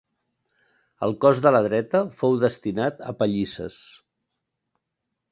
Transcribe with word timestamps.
El 1.07 1.11
cos 1.25 1.41
de 1.45 1.51
la 1.55 1.59
dreta 1.67 2.01
fou 2.21 2.37
destinat 2.43 3.03
a 3.11 3.13
pallisses. 3.19 3.77